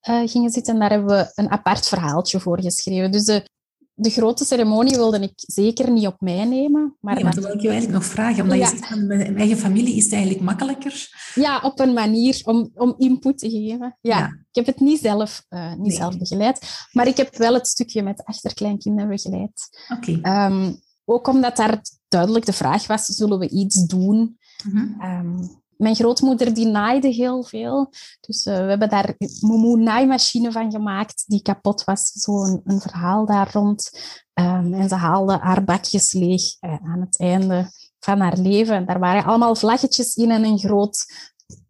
[0.09, 0.73] uh, gingen zitten.
[0.73, 3.11] En daar hebben we een apart verhaaltje voor geschreven.
[3.11, 3.49] Dus de,
[3.93, 6.97] de grote ceremonie wilde ik zeker niet op mij nemen.
[6.99, 8.43] Maar nee, dat wil ik je eigenlijk nog vragen.
[8.43, 11.09] Omdat je zegt, van mijn eigen familie is het eigenlijk makkelijker.
[11.35, 13.97] Ja, op een manier om, om input te geven.
[14.01, 16.87] Ja, ik heb het niet zelf, uh, niet zelf begeleid.
[16.91, 19.87] Maar ik heb wel het stukje met achterkleinkinderen begeleid.
[19.89, 20.11] Oké.
[20.11, 20.47] Okay.
[20.47, 20.73] Um, ehm,
[21.05, 24.37] ook omdat daar duidelijk de vraag was, zullen we iets doen?
[24.63, 25.01] Mm -hmm.
[25.01, 27.89] um, mijn grootmoeder die naaide heel veel.
[28.21, 32.11] Dus uh, we hebben daar een moe naaimachine van gemaakt die kapot was.
[32.11, 33.91] Zo'n een verhaal daar rond.
[34.33, 38.75] Um, en ze haalde haar bakjes leeg uh, aan het einde van haar leven.
[38.75, 41.05] En daar waren allemaal vlaggetjes in en een groot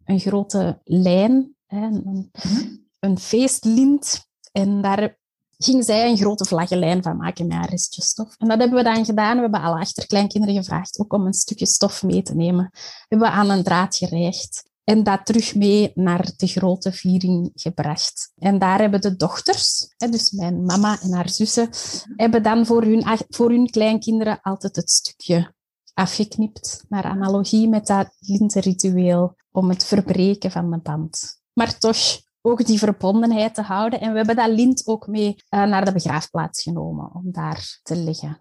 [0.04, 2.66] een grote lijn, hè, een, Mhm.
[3.00, 4.26] een feestlint.
[4.52, 5.18] En daar
[5.64, 8.34] ging zij een grote vlaggenlijn van maken met haar restje stof.
[8.38, 9.36] En dat hebben we dan gedaan.
[9.36, 12.70] We hebben alle achterkleinkinderen gevraagd ook om een stukje stof mee te nemen.
[13.08, 14.72] Hebben we aan een draad gereigd.
[14.84, 18.32] En dat terug mee naar de grote viering gebracht.
[18.38, 21.68] En daar hebben de dochters, dus mijn mama en haar zussen,
[22.16, 25.54] hebben dan voor hun, voor hun kleinkinderen altijd het stukje
[25.94, 26.84] afgeknipt.
[26.88, 31.42] Naar analogie met dat lintenritueel om het verbreken van de band.
[31.52, 34.00] Maar toch ook die verbondenheid te houden.
[34.00, 37.96] En we hebben dat lint ook mee eh, naar de begraafplaats genomen om daar te
[37.96, 38.38] liggen.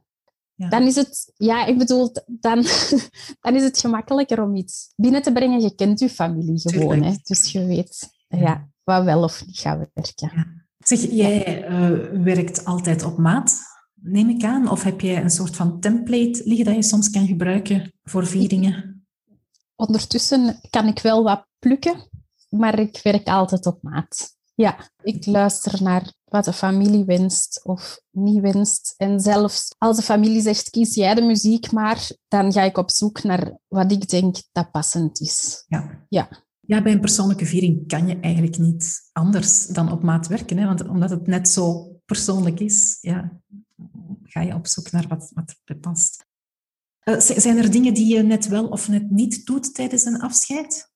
[0.55, 0.69] Ja.
[0.69, 2.65] Dan is het, ja, ik bedoel, dan,
[3.41, 5.61] dan is het gemakkelijker om iets binnen te brengen.
[5.61, 7.11] Je kent je familie gewoon, Tuurlijk.
[7.11, 8.37] hè, dus je weet Ja.
[8.37, 8.69] ja.
[8.83, 10.65] wat wel of niet gaat werken.
[10.77, 11.89] Zeg, jij eh,
[12.23, 13.59] werkt altijd op maat,
[13.93, 14.69] neem ik aan?
[14.69, 19.05] Of heb jij een soort van template liggen dat je soms kan gebruiken voor vieringen?
[19.75, 22.09] Ondertussen kan ik wel wat plukken,
[22.53, 24.35] maar ik werk altijd op maat.
[24.55, 28.93] Ja, ik luister naar wat de familie wenst of niet wenst.
[28.97, 32.91] En zelfs als de familie zegt, kies jij de muziek maar, dan ga ik op
[32.91, 35.65] zoek naar wat ik denk dat passend is.
[35.67, 36.05] Ja.
[36.09, 36.29] Ja.
[36.59, 40.57] Ja, bij een persoonlijke viering kan je eigenlijk niet anders dan op maat werken.
[40.57, 40.65] Hè?
[40.65, 43.39] Want omdat het net zo persoonlijk is, ja,
[44.23, 46.25] ga je op zoek naar wat, wat erbij past.
[46.99, 50.91] Eh, zijn er dingen die je net wel of net niet doet tijdens een afscheid?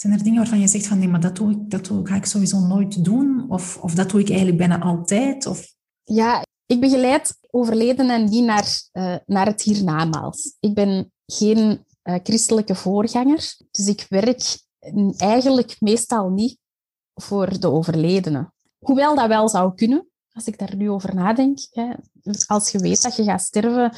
[0.00, 2.14] Zijn er dingen waarvan je zegt van nee, maar dat, doe ik, dat doe, ga
[2.14, 3.46] ik sowieso nooit doen?
[3.48, 5.46] Of, of dat doe ik eigenlijk bijna altijd?
[5.46, 10.56] Of, Ja, ik begeleid overledenen niet naar, eh, naar het hiernamaals.
[10.60, 14.60] Ik ben geen eh, christelijke voorganger, dus ik werk
[15.16, 16.58] eigenlijk meestal niet
[17.14, 18.52] voor de overledene.
[18.78, 21.58] Hoewel dat wel zou kunnen, als ik daar nu over nadenk.
[21.70, 21.92] Hè.
[22.46, 23.92] Als je weet dat je gaat sterven,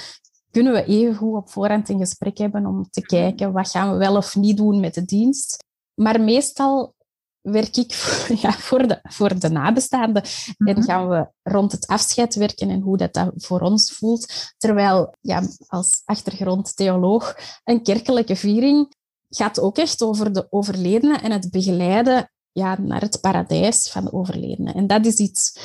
[0.51, 4.17] kunnen we even op voorhand een gesprek hebben om te kijken wat gaan we wel
[4.17, 5.69] of niet doen met de dienst.
[6.03, 6.95] Maar meestal
[7.41, 10.23] werk ik voor, ja, voor, de, voor de nabestaanden.
[10.57, 10.83] En Mhm.
[10.83, 14.53] gaan we rond het afscheid werken en hoe dat, dat voor ons voelt.
[14.59, 18.95] Terwijl ja, als achtergrond theoloog een kerkelijke viering
[19.29, 24.13] gaat ook echt over de overledene en het begeleiden ja, naar het paradijs van de
[24.13, 24.73] overledene.
[24.73, 25.59] En dat is iets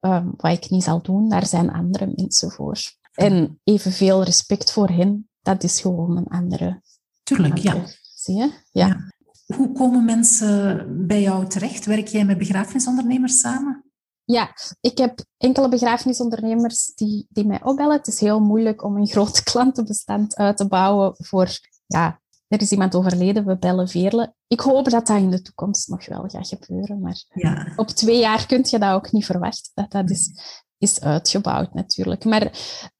[0.00, 1.28] um, wat ik niet zal doen.
[1.28, 2.78] Daar zijn andere mensen voor.
[3.12, 6.82] En evenveel respect voor hen, dat is gewoon een andere.
[7.22, 7.84] Tuurlijk, ja.
[8.14, 8.52] Zie je?
[8.70, 8.86] Ja.
[8.86, 9.16] ja.
[9.56, 11.84] Hoe komen mensen bij jou terecht?
[11.84, 13.84] Werk jij met begrafenisondernemers samen?
[14.24, 17.96] Ja, ik heb enkele begrafenisondernemers die, die mij opbellen.
[17.96, 21.48] Het is heel moeilijk om een groot klantenbestand uit te bouwen voor,
[21.86, 24.34] ja, er is iemand overleden, we bellen Veerle.
[24.46, 27.72] Ik hoop dat dat in de toekomst nog wel gaat gebeuren, maar ja.
[27.76, 29.70] op twee jaar kun je dat ook niet verwachten.
[29.74, 30.32] Dat dat is,
[30.78, 32.24] is uitgebouwd natuurlijk.
[32.24, 32.42] Maar,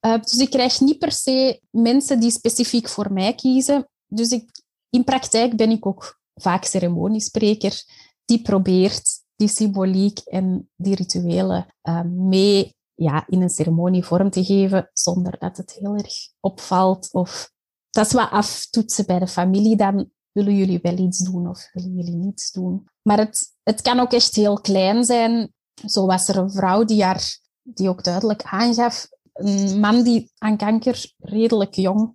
[0.00, 3.88] uh, dus ik krijg niet per se mensen die specifiek voor mij kiezen.
[4.06, 7.82] Dus ik, in praktijk ben ik ook vaak ceremoniespreker
[8.24, 14.44] die probeert die symboliek en die rituelen uh, mee ja, in een ceremonie vorm te
[14.44, 17.08] geven, zonder dat het heel erg opvalt.
[17.12, 17.50] Of
[17.90, 19.76] dat is wat aftoetsen bij de familie.
[19.76, 22.88] Dan willen jullie wel iets doen of willen jullie niets doen.
[23.02, 25.52] Maar het, het kan ook echt heel klein zijn.
[25.86, 30.56] Zo was er een vrouw die, haar, die ook duidelijk aangaf, een man die aan
[30.56, 32.14] kanker redelijk jong,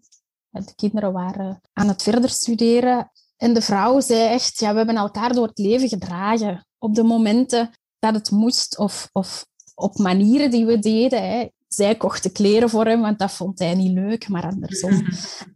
[0.50, 3.12] de kinderen waren aan het verder studeren.
[3.44, 6.68] En de vrouw zei echt, ja, we hebben elkaar door het leven gedragen.
[6.78, 11.30] Op de momenten dat het moest of, of op manieren die we deden.
[11.30, 11.48] Hè.
[11.68, 15.08] Zij kocht de kleren voor hem, want dat vond hij niet leuk, maar andersom.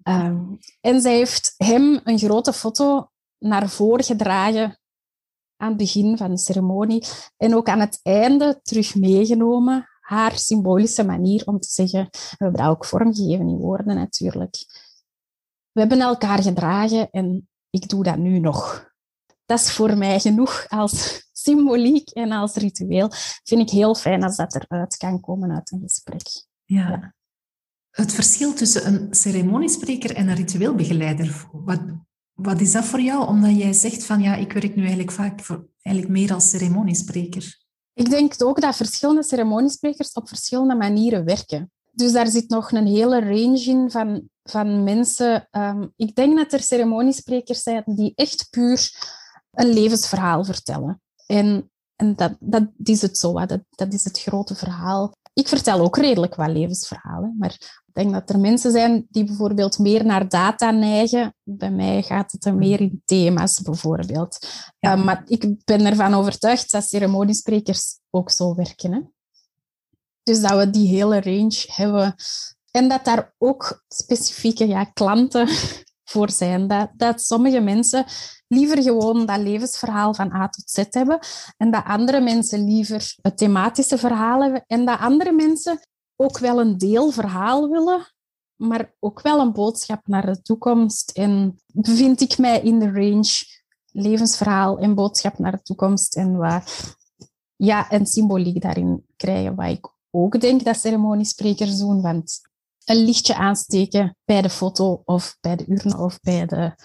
[0.04, 0.58] um,
[0.90, 4.80] en zij heeft hem een grote foto naar voren gedragen
[5.58, 7.04] aan het begin van de ceremonie.
[7.38, 9.88] En ook aan het einde terug meegenomen.
[10.00, 14.56] Haar symbolische manier om te zeggen, we hebben dat ook vormgegeven in woorden natuurlijk.
[15.72, 18.92] We hebben elkaar gedragen en ik doe dat nu nog.
[19.46, 23.12] Dat is voor mij genoeg als symboliek en als ritueel.
[23.44, 26.46] Vind ik heel fijn als dat eruit kan komen uit een gesprek.
[26.66, 26.90] Ja.
[26.90, 27.16] ja.
[27.90, 31.82] Het verschil tussen een ceremoniespreker en een ritueelbegeleider, wat,
[32.34, 33.28] wat is dat voor jou?
[33.28, 37.66] Omdat jij zegt van ja, ik werk nu eigenlijk vaak voor, eigenlijk meer als ceremoniespreker.
[37.94, 41.72] Ik denk ook dat verschillende ceremoniesprekers op verschillende manieren werken.
[41.92, 45.48] Dus daar zit nog een hele range in van, van mensen.
[45.52, 48.92] Um, ik denk dat er ceremoniesprekers zijn die echt puur
[49.52, 51.02] een levensverhaal vertellen.
[51.26, 55.16] En, en dat, dat is het zo, dat, dat is het grote verhaal.
[55.34, 57.52] Ik vertel ook redelijk wat levensverhalen, maar
[57.86, 61.36] ik denk dat er mensen zijn die bijvoorbeeld meer naar data neigen.
[61.44, 64.48] Bij mij gaat het er meer in thema's, bijvoorbeeld.
[64.80, 64.98] Ja.
[64.98, 68.94] Uh, maar ik ben ervan overtuigd dat ceremoniesprekers ook zo werken.
[68.94, 69.00] Hè?
[70.24, 72.16] Dus dat we die hele range hebben.
[72.72, 75.48] En dat daar ook specifieke ja, klanten
[76.12, 76.68] voor zijn.
[76.68, 78.06] Dat, dat sommige mensen
[78.48, 81.20] liever gewoon dat levensverhaal van A tot Z hebben
[81.58, 85.80] en dat andere mensen liever het thematische verhaal hebben en dat andere mensen
[86.16, 88.14] ook wel een deelverhaal willen,
[88.56, 91.12] maar ook wel een boodschap naar de toekomst.
[91.12, 93.46] En bevind ik mij in de range
[93.92, 96.96] levensverhaal en boodschap naar de toekomst en wat
[97.56, 102.42] ja, en symboliek daarin krijgen, wat ik ook denk dat ceremoniesprekers doen, want
[102.90, 106.76] een lichtje aansteken bij de foto of bij de urne of bij de,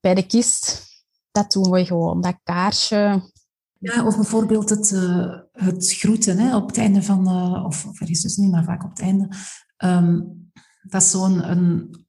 [0.00, 0.84] bij de kist,
[1.30, 2.20] dat doen we gewoon.
[2.20, 3.32] Dat kaarsje.
[3.78, 8.00] Ja, of bijvoorbeeld het, uh, het groeten hè, op het einde van, uh, of, of
[8.00, 9.28] is dus niet, maar vaak op het einde.
[9.84, 10.50] Um,
[10.82, 11.42] dat is zo'n,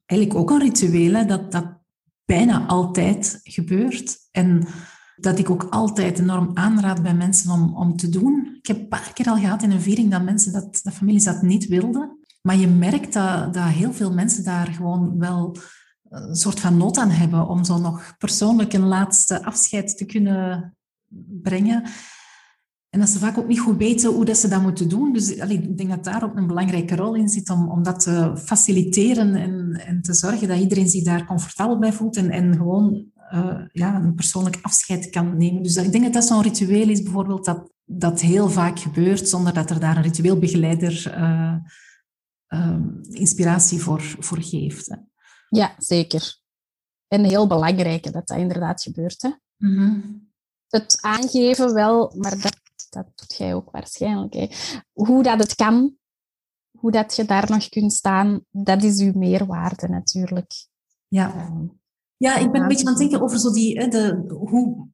[0.06, 1.78] eigenlijk ook een ritueel, hè, dat, dat
[2.24, 4.16] bijna altijd gebeurt.
[4.30, 4.68] En
[5.16, 8.56] dat ik ook altijd enorm aanraad bij mensen om, om te doen.
[8.58, 11.24] Ik heb een paar keer al gehad in een viering dat mensen dat, dat families
[11.24, 12.17] dat niet wilden.
[12.48, 15.56] Maar je merkt dat, dat heel veel mensen daar gewoon wel
[16.08, 20.76] een soort van nood aan hebben om zo nog persoonlijk een laatste afscheid te kunnen
[21.42, 21.82] brengen.
[22.90, 25.12] En dat ze vaak ook niet goed weten hoe dat ze dat moeten doen.
[25.12, 28.32] Dus ik denk dat daar ook een belangrijke rol in zit om, om dat te
[28.36, 33.60] faciliteren en, en te zorgen dat iedereen zich daar comfortabel bij voelt en, gewoon uh,
[33.72, 35.62] ja, een persoonlijk afscheid kan nemen.
[35.62, 39.54] Dus ik denk dat dat zo'n ritueel is, bijvoorbeeld, dat, dat heel vaak gebeurt zonder
[39.54, 41.54] dat er daar een ritueelbegeleider uh,
[42.48, 42.78] uh,
[43.10, 44.86] inspiratie voor, voor geeft.
[44.86, 44.96] Hè.
[45.48, 46.40] Ja, zeker.
[47.08, 49.22] En heel belangrijk dat dat inderdaad gebeurt.
[49.22, 49.30] Hè?
[49.56, 50.26] Mm -hmm.
[50.68, 52.58] Het aangeven wel, maar dat
[52.90, 54.34] dat doet jij ook waarschijnlijk.
[54.34, 54.48] Hè.
[54.92, 55.96] Hoe dat het kan,
[56.78, 60.52] hoe dat je daar nog kunt staan, dat is uw meerwaarde natuurlijk.
[61.08, 61.66] Ja, ehm,
[62.16, 64.88] ja ik ben een beetje aan het denken over zo die, hè, de, hoe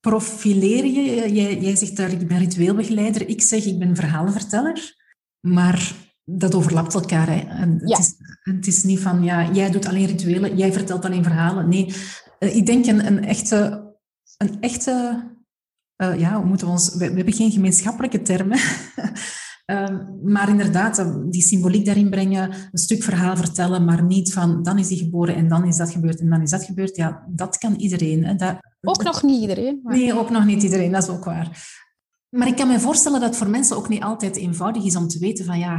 [0.00, 1.32] profileer je?
[1.32, 3.28] Jij, jij zegt daar, ik ben ritueelbegeleider.
[3.28, 5.02] Ik zeg, ik ben verhalenverteller.
[5.40, 7.26] Maar dat overlapt elkaar.
[7.26, 7.38] Hè.
[7.38, 11.24] En het, is, het is niet van, ja, jij doet alleen rituelen, jij vertelt alleen
[11.24, 11.68] verhalen.
[11.68, 11.94] Nee,
[12.38, 13.86] eh, ik denk een, een echte,
[14.38, 15.22] een echte
[15.96, 18.58] uh, ja, we, moeten ons, we, hebben geen gemeenschappelijke termen.
[19.66, 19.98] uh,
[20.34, 24.78] maar inderdaad, eh, die symboliek daarin brengen, een stuk verhaal vertellen, maar niet van dan
[24.78, 26.96] is hij geboren en dan is dat gebeurd en dan is dat gebeurd.
[26.96, 28.24] Ja, dat kan iedereen.
[28.24, 28.34] Hè.
[28.34, 29.80] Dat, ook nog niet iedereen.
[29.82, 29.96] Maar...
[29.96, 31.82] Nee, ook nog niet iedereen, dat is ook waar.
[32.30, 35.08] Maar ik kan me voorstellen dat het voor mensen ook niet altijd eenvoudig is om
[35.08, 35.78] te weten van ja,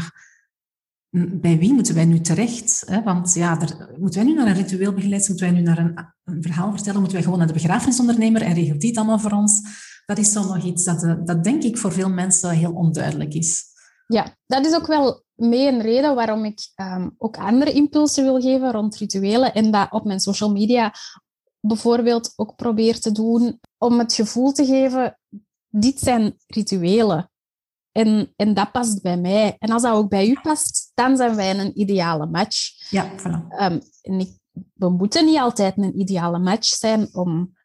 [1.41, 2.83] bij wie moeten wij nu terecht?
[2.85, 3.03] Hè?
[3.03, 5.27] Want ja, er, moeten wij nu naar een ritueel begeleid?
[5.27, 6.99] Moeten wij nu naar een, verhaal vertellen?
[6.99, 9.61] Moeten wij gewoon naar de begrafenisondernemer en regelt die het allemaal voor ons?
[10.05, 13.33] dat is zo nog iets dat, eh, dat denk ik voor veel mensen heel onduidelijk
[13.33, 13.63] is.
[14.07, 18.41] Ja, dat is ook wel mee een reden waarom ik um, ook andere impulsen wil
[18.41, 20.93] geven rond rituelen en dat op mijn social media
[21.59, 25.19] bijvoorbeeld ook probeer te doen om het gevoel te geven,
[25.67, 27.29] dit zijn rituelen.
[27.95, 29.55] En, en dat past bij mij.
[29.59, 32.89] En als dat ook bij u past, dan zijn wij een ideale match.
[32.89, 33.61] Ja, voilà.
[33.61, 34.39] Um, en ik,
[34.73, 37.55] we moeten niet altijd een ideale match zijn om,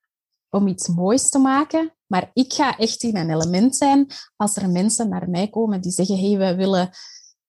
[0.48, 1.94] om iets moois te maken.
[2.06, 5.92] Maar ik ga echt in mijn element zijn als er mensen naar mij komen die
[5.92, 6.90] zeggen: hey, wij willen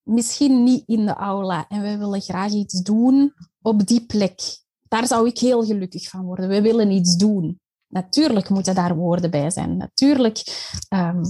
[0.03, 4.39] misschien niet in de aula en wij willen graag iets doen op die plek.
[4.87, 6.47] Daar zou ik heel gelukkig van worden.
[6.47, 7.59] We willen iets doen.
[7.87, 9.77] Natuurlijk moeten daar woorden bij zijn.
[9.77, 10.37] Natuurlijk,
[10.89, 11.21] um,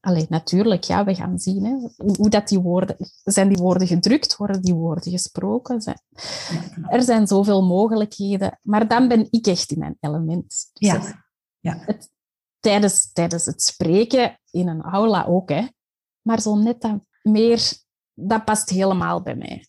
[0.00, 2.96] allee, natuurlijk ja, we gaan zien hè, hoe, dat die woorden...
[3.24, 4.36] Zijn die woorden gedrukt?
[4.36, 5.80] Worden die woorden gesproken?
[5.80, 6.00] Zijn,
[6.88, 8.58] er zijn zoveel mogelijkheden.
[8.62, 10.70] Maar dan ben ik echt in mijn element.
[10.72, 11.24] Dus ja.
[11.60, 11.78] ja.
[11.78, 12.10] Het,
[12.60, 15.48] tijdens, tijdens het spreken in een aula ook.
[15.48, 15.66] Hè.
[16.22, 17.72] Maar zo net dat meer,
[18.14, 19.66] dat past helemaal bij mij.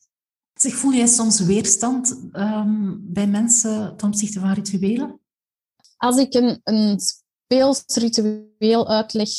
[0.54, 5.19] Zeg, voel jij soms weerstand um, bij mensen ten opzichte van rituelen?
[5.97, 9.30] Als ik een, een speels ritueel uitleg,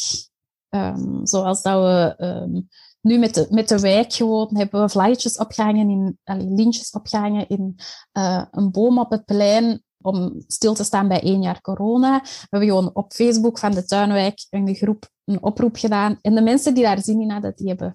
[0.77, 2.69] um, zoals dat we um,
[3.01, 7.49] nu met de, met de wijk gewoon hebben we vlaggetjes opgehangen, in, allee, lintjes opgehangen
[7.49, 7.79] in
[8.12, 12.21] uh, een boom op het plein om stil te staan bij één jaar corona.
[12.23, 16.19] We hebben gewoon op Facebook van de Tuinwijk een groep een oproep gedaan.
[16.21, 17.95] En de mensen die daar zin in hadden, die hebben,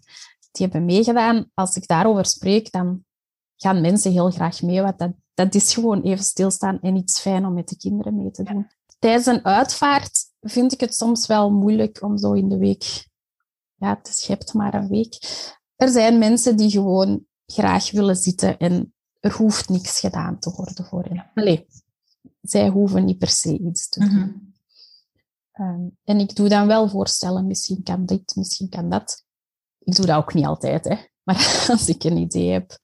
[0.52, 1.50] die hebben meegedaan.
[1.54, 3.04] Als ik daarover spreek, dan
[3.58, 4.82] gaan mensen heel graag mee.
[4.82, 8.32] Want dat, dat is gewoon even stilstaan en iets fijn om met de kinderen mee
[8.32, 8.67] te doen.
[9.00, 13.10] Tijdens een uitvaart vind ik het soms wel moeilijk om zo in de week...
[13.75, 15.17] Ja, het is, je hebt maar een week.
[15.75, 20.86] Er zijn mensen die gewoon graag willen zitten en er hoeft niks gedaan te worden
[20.86, 21.32] voor hen.
[21.34, 21.67] Allee,
[22.41, 24.10] zij hoeven niet per se iets te doen.
[24.10, 24.30] Mhm.
[25.51, 29.25] Ehm, en ik doe dan wel voorstellen, misschien kan dit, misschien kan dat.
[29.80, 30.95] Ik doe dat ook niet altijd, hè.
[31.25, 32.80] maar als ik een idee heb.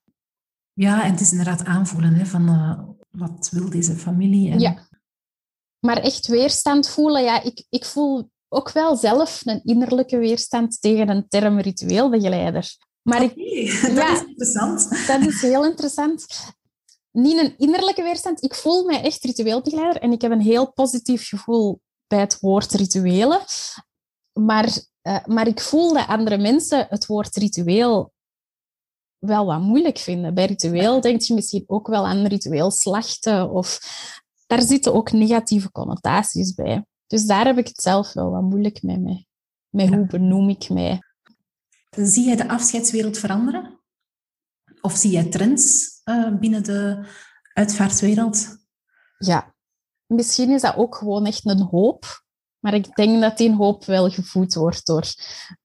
[0.74, 4.52] Ja, en het is inderdaad aanvoelen hè, van uh, wat wil deze familie.
[4.52, 4.60] En...
[4.60, 4.87] Ja,
[5.80, 11.10] maar echt weerstand voelen, ja, ik, ik voel ook wel zelf een innerlijke weerstand tegen
[11.10, 12.76] een term ritueelbegeleider.
[13.02, 13.36] Maar ik,
[13.82, 15.08] dat ja, is interessant.
[15.08, 16.26] Dat is heel interessant
[17.18, 18.44] niet een innerlijke weerstand.
[18.44, 22.72] Ik voel mij echt ritueelbegeleider en ik heb een heel positief gevoel bij het woord
[22.72, 23.40] rituelen.
[24.34, 24.70] Maar,
[25.02, 28.14] uh, maar ik voel dat andere mensen het woord ritueel
[29.18, 30.34] wel wat moeilijk vinden.
[30.34, 33.80] Bij ritueel denk je misschien ook wel aan ritueel slachten of
[34.48, 36.86] daar zitten ook negatieve connotaties bij.
[37.08, 38.98] Dus daar heb ik het zelf wel wat moeilijk mee.
[38.98, 39.26] Met,
[39.70, 41.02] met hoe benoem ik mij.
[41.90, 43.82] Zie jij de afscheidswereld veranderen?
[44.82, 47.06] Of zie jij trends uh, binnen de
[47.54, 48.58] uitvaartwereld?
[49.18, 49.56] Ja,
[50.06, 52.26] misschien is dat ook gewoon echt een hoop.
[52.60, 55.06] Maar ik denk dat die hoop wel gevoed wordt door,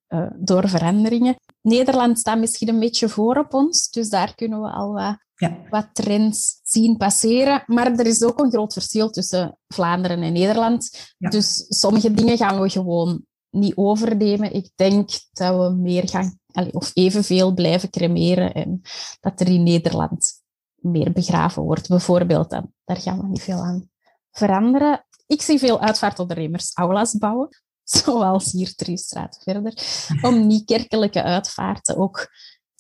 [0.09, 1.37] uh, door veranderingen.
[1.61, 5.59] Nederland staat misschien een beetje voor op ons, dus daar kunnen we al wat, ja.
[5.71, 7.63] wat trends zien passeren.
[7.67, 11.15] Maar er is ook een groot verschil tussen Vlaanderen en Nederland.
[11.19, 14.55] Dus sommige dingen gaan we gewoon niet overnemen.
[14.55, 16.39] Ik denk dat we meer gaan,
[16.71, 18.81] of evenveel blijven cremeren en
[19.21, 20.33] dat er in Nederland
[20.75, 22.51] meer begraven wordt, bijvoorbeeld.
[22.51, 22.73] Dan.
[22.85, 23.91] Daar gaan we niet veel aan
[24.31, 25.07] veranderen.
[25.27, 27.49] Ik zie veel uitvaartondernemers aulas bouwen,
[27.83, 29.75] zoals hier drie straten verder,
[30.23, 32.29] om niet-kerkelijke uitvaarten ook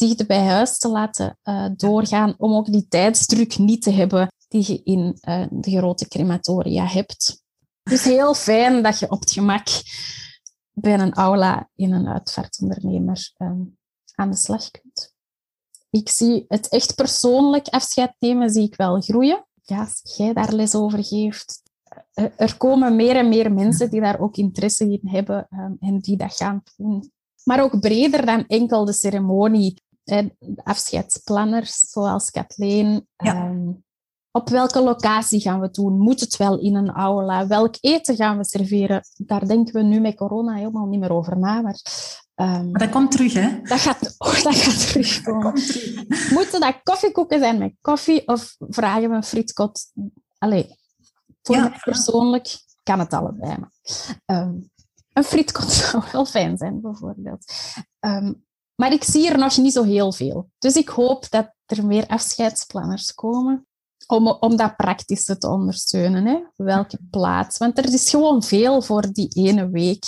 [0.09, 4.65] dicht bij huis te laten uh, doorgaan, om ook die tijdsdruk niet te hebben die
[4.67, 7.43] je in uh, de grote crematoria hebt.
[7.83, 9.67] Het is heel fijn dat je op het gemak
[10.73, 13.79] bij een aula in een uitvaartondernemer um,
[14.15, 15.15] aan de slag kunt.
[15.91, 19.47] Ik zie het echt persoonlijk afscheid nemen, zie ik wel groeien.
[19.62, 21.62] Ja, als jij daar les over geeft,
[22.37, 26.17] er komen meer en meer mensen die daar ook interesse in hebben um, en die
[26.17, 27.11] dat gaan doen.
[27.45, 29.83] Maar ook breder dan enkel de ceremonie.
[30.05, 33.07] De afscheidsplanners, zoals Kathleen.
[33.17, 33.47] Ja.
[33.47, 33.85] Um,
[34.35, 35.99] op welke locatie gaan we doen?
[35.99, 37.47] Moet het wel in een aula?
[37.47, 39.03] Welk eten gaan we serveren?
[39.17, 41.61] Daar denken we nu met corona helemaal niet meer over na.
[41.61, 41.79] Maar,
[42.35, 43.61] um, maar dat komt terug, hè?
[43.62, 45.55] Dat gaat, oh, dat gaat terugkomen.
[45.55, 49.93] Dat Moeten dat koffiekoeken zijn met koffie of vragen we een frietkot?
[50.38, 50.77] Allee,
[51.43, 53.57] voor mij persoonlijk kan het allebei.
[53.59, 53.73] Maar,
[54.27, 54.71] um,
[55.12, 57.53] een frietkot zou wel fijn zijn, bijvoorbeeld.
[58.01, 60.51] Um, maar ik zie er nog niet zo heel veel.
[60.59, 63.67] Dus ik hoop dat er meer afscheidsplanners komen
[64.07, 66.27] om, om dat praktische te ondersteunen.
[66.27, 66.41] Hè?
[66.57, 67.59] Welke plaats?
[67.59, 70.05] Want er is gewoon veel voor die ene week.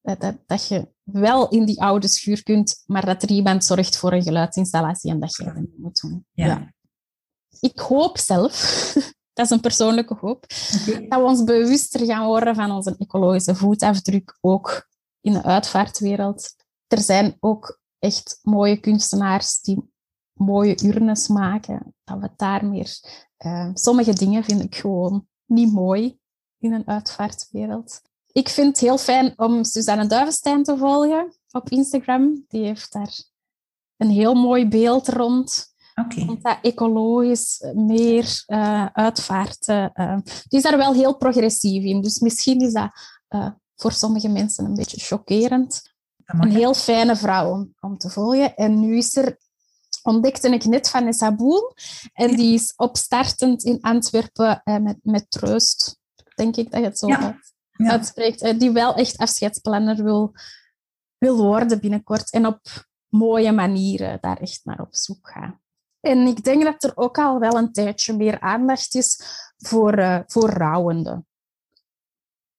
[0.00, 3.96] Dat, dat, dat, je wel in die oude schuur kunt, maar dat er iemand zorgt
[3.96, 6.26] voor een geluidsinstallatie en dat je dat niet moet doen.
[6.32, 6.46] Ja.
[6.46, 6.72] ja.
[7.60, 8.52] Ik hoop zelf
[9.38, 10.46] dat is een persoonlijke hoop,
[11.08, 14.88] dat we ons bewuster gaan worden van onze ecologische voetafdruk, ook
[15.20, 16.54] in de uitvaartwereld.
[16.86, 19.90] Er zijn ook echt mooie kunstenaars die
[20.32, 22.98] mooie urnes maken, dat we daar meer...
[23.38, 26.18] Uh, sommige dingen vind ik gewoon niet mooi
[26.58, 28.00] in een uitvaartwereld.
[28.32, 32.44] Ik vind het heel fijn om Suzanne Duivenstein te volgen op Instagram.
[32.48, 33.22] Die heeft daar
[33.96, 36.26] een heel mooi beeld rond Okay.
[36.26, 39.90] Want dat ecologisch meer uh, uitvaarten.
[39.94, 42.00] Uh, die is daar wel heel progressief in.
[42.00, 42.90] Dus misschien is dat
[43.28, 45.96] uh, voor sommige mensen een beetje chockerend.
[46.28, 48.54] Een heel fijne vrouw om, om te volgen.
[48.56, 49.38] En nu is er,
[50.02, 51.74] ontdekte ik net Vanessa Boel.
[52.12, 55.98] En die is opstartend in Antwerpen met, met Troost.
[56.34, 57.38] Denk ik dat je het zo ja.
[57.76, 58.60] uitspreekt.
[58.60, 60.32] die wel echt afscheidsplanner wil,
[61.18, 62.32] wil worden binnenkort.
[62.32, 62.60] En op
[63.08, 65.60] mooie manieren daar echt naar op zoek gaan.
[66.00, 69.20] En ik denk dat er ook al wel een tijdje meer aandacht is
[69.56, 71.26] voor, uh, voor rouwenden.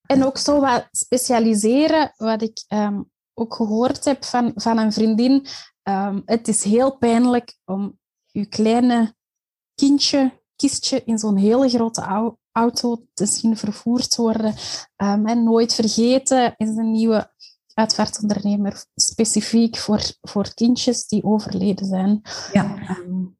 [0.06, 5.46] En ook zo wat specialiseren, wat ik um, ook gehoord heb van, van een vriendin.
[5.82, 9.14] Um, het is heel pijnlijk om je kleine
[9.74, 14.54] kindje, kistje in zo'n hele grote auto te zien vervoerd worden.
[14.96, 17.32] Um, en nooit vergeten is een nieuwe
[17.74, 22.20] uitvaartondernemer specifiek voor, voor kindjes die overleden zijn.
[22.52, 22.96] Ja.
[22.98, 23.38] Um,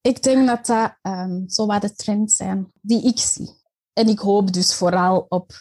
[0.00, 0.96] ik denk dat dat
[1.46, 3.50] zo wat de trends zijn die ik zie.
[3.92, 5.52] En ik hoop dus vooral op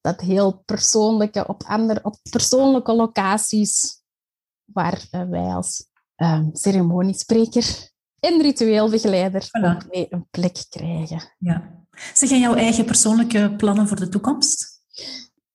[0.00, 4.02] dat heel persoonlijke, op, andere, op persoonlijke locaties
[4.64, 5.86] waar uh, wij als
[6.16, 9.88] um, ceremoniespreker en ritueelbegeleider voilà.
[9.90, 11.34] mee een plek krijgen.
[11.38, 11.84] Ja.
[12.14, 14.82] Zeg jij jouw eigen persoonlijke plannen voor de toekomst?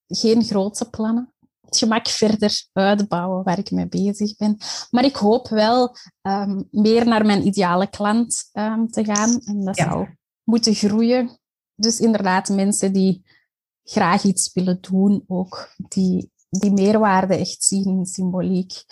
[0.08, 4.58] Geen grote plannen het gemak verder uitbouwen waar ik mee bezig ben.
[4.92, 9.40] Maar ik hoop wel um, meer naar mijn ideale klant um, te gaan.
[9.40, 9.84] En dat ja.
[9.84, 10.08] zou
[10.44, 11.40] moeten groeien.
[11.76, 13.24] Dus inderdaad, mensen die
[13.86, 18.84] graag iets willen doen, ook die, die meerwaarde echt zien in symboliek.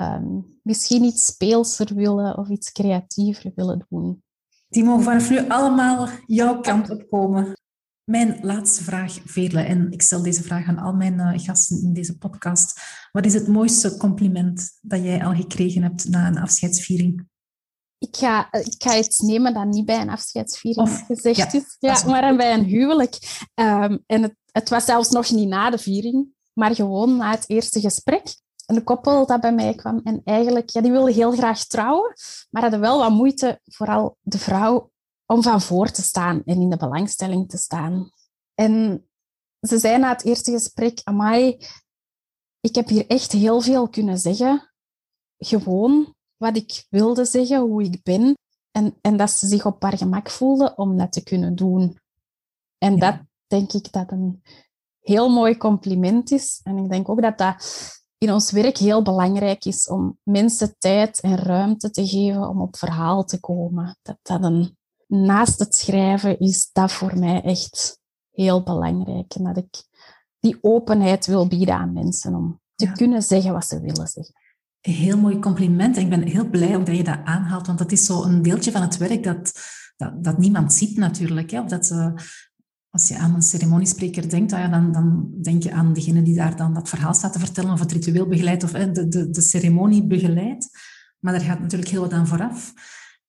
[0.00, 4.22] Um, misschien iets speelser willen of iets creatiever willen doen.
[4.68, 7.52] Die mogen vanaf nu allemaal jouw kant op komen.
[8.04, 11.92] Mijn laatste vraag, Veerle, en ik stel deze vraag aan al mijn uh, gasten in
[11.92, 12.80] deze podcast.
[13.12, 17.26] Wat is het mooiste compliment dat jij al gekregen hebt na een afscheidsviering?
[17.98, 22.36] ik ga, ik ga iets nemen dat niet bij een afscheidsviering gezegd is, ja, maar
[22.36, 23.44] bij een huwelijk.
[23.54, 27.48] Um, en het, het was zelfs nog niet na de viering, maar gewoon na het
[27.48, 28.36] eerste gesprek.
[28.66, 32.14] Een koppel dat bij mij kwam en eigenlijk, ja, die wilde heel graag trouwen,
[32.50, 34.90] maar hadden wel wat moeite, vooral de vrouw,
[35.26, 38.10] om van voor te staan en in de belangstelling te staan.
[38.54, 39.06] En
[39.60, 41.58] ze zei na het eerste gesprek, amai,
[42.60, 44.72] ik heb hier echt heel veel kunnen zeggen.
[45.38, 48.36] Gewoon wat ik wilde zeggen, hoe ik ben.
[48.70, 51.98] En, en dat ze zich op haar gemak voelde om dat te kunnen doen.
[52.78, 54.42] En dat denk ik dat een
[55.00, 56.60] heel mooi compliment is.
[56.62, 57.56] En ik denk ook dat dat
[58.18, 62.76] in ons werk heel belangrijk is om mensen tijd en ruimte te geven om op
[62.76, 63.98] verhaal te komen.
[64.02, 64.76] Dat dat een,
[65.06, 69.34] naast het schrijven is dat voor mij echt heel belangrijk.
[69.34, 69.84] En dat ik
[70.40, 74.34] die openheid wil bieden aan mensen om te kunnen zeggen wat ze willen zeggen.
[74.80, 75.96] Een heel mooi compliment.
[75.96, 78.42] En ik ben heel blij ook dat je dat aanhaalt, want dat is zo een
[78.42, 79.52] deeltje van het werk dat,
[79.96, 81.50] dat, dat niemand ziet natuurlijk.
[81.50, 81.60] Hè?
[81.60, 82.12] Of dat, uh,
[82.90, 86.34] als je aan een ceremoniespreker denkt, ah ja, dan, dan denk je aan degene die
[86.34, 89.40] daar dan dat verhaal staat te vertellen, of het ritueel begeleidt, of de, de, de
[89.40, 90.68] ceremonie begeleidt.
[91.18, 92.72] Maar daar gaat natuurlijk heel wat aan vooraf.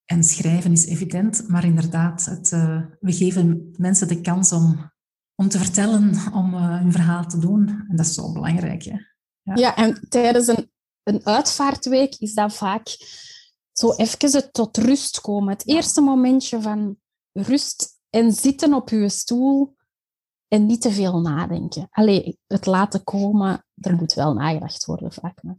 [0.04, 4.90] En schrijven is evident, maar inderdaad, het, uh, we geven mensen de kans om,
[5.34, 7.68] om te vertellen, om uh, hun verhaal te doen.
[7.68, 8.82] En dat is zo belangrijk.
[8.82, 8.96] Hè?
[9.42, 9.54] Ja.
[9.54, 10.70] ja, en tijdens een,
[11.02, 12.96] een uitvaartweek is dat vaak
[13.72, 15.52] zo even het tot rust komen.
[15.52, 16.96] Het eerste momentje van
[17.32, 19.76] rust en zitten op je stoel
[20.48, 21.86] en niet te veel nadenken.
[21.90, 25.42] Allee, het laten komen, er moet wel nagedacht worden vaak.
[25.42, 25.56] Maar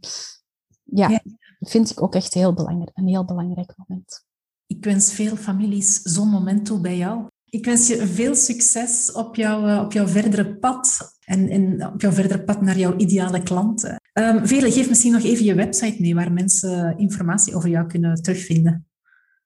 [0.82, 1.20] ja, ja,
[1.58, 4.24] dat vind ik ook echt heel belangrijk, een heel belangrijk moment.
[4.66, 7.26] Ik wens veel families zo'n moment toe bij jou.
[7.44, 12.00] Ik wens je veel succes op jouw, eh, op jouw verdere pad en, en op
[12.00, 14.00] jouw verdere pad naar jouw ideale klanten.
[14.12, 18.22] Um, Vele, geef misschien nog even je website mee waar mensen informatie over jou kunnen
[18.22, 18.86] terugvinden.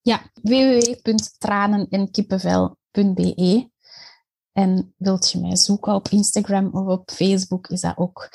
[0.03, 2.69] Ja, www.tranenenkippenvel.be.
[2.69, 2.76] En
[4.97, 8.31] wilt je mij zoeken op Instagram of op Facebook, is dat ook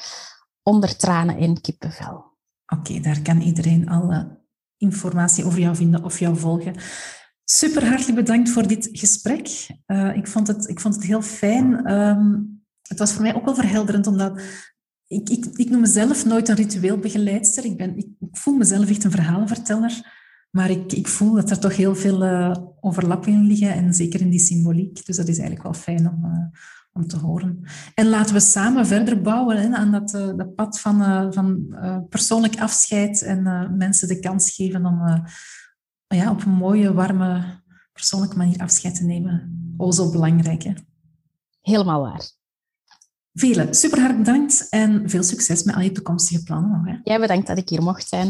[0.64, 2.38] onder tranen en kippenvel.
[2.66, 4.40] Oké, daar kan iedereen alle
[4.78, 6.76] informatie over jou vinden of jou volgen.
[7.44, 9.68] Super hartelijk bedankt voor dit gesprek.
[9.88, 11.92] Uh, ik, vond het, ik vond het heel fijn.
[11.92, 14.42] Um, het was voor mij ook wel verhelderend, omdat
[15.08, 17.66] ik, ik, ik noem mezelf nooit een ritueelbegeleidster.
[17.66, 20.20] Ik, ben, ik, ik voel mezelf echt een verhalenverteller.
[20.52, 24.30] Maar ik, ik voel dat er toch heel veel uh, overlappingen liggen, en zeker in
[24.30, 25.06] die symboliek.
[25.06, 26.60] Dus dat is eigenlijk wel fijn om, uh,
[26.94, 27.64] om te horen.
[27.94, 31.76] En laten we samen verder bouwen hè, aan dat, uh, dat pad van, van
[32.10, 35.24] persoonlijk afscheid en mensen de kans geven om
[36.08, 37.62] ja, op een mooie, warme,
[37.94, 39.60] persoonlijke manier afscheid te nemen.
[39.78, 40.64] O, zo belangrijk.
[40.64, 40.74] Hè?
[41.62, 42.32] Helemaal waar.
[43.34, 46.86] Vele, super hard bedankt en veel succes met al je toekomstige plannen nog.
[46.86, 47.00] Hè.
[47.04, 48.30] Jij bedankt dat ik hier mocht zijn.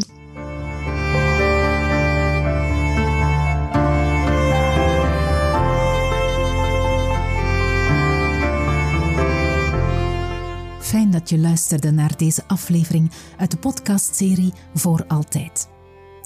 [11.29, 15.67] Je luisterde naar deze aflevering uit de podcastserie Voor Altijd.